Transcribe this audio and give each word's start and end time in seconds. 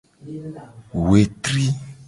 Wetri. 1.09 1.67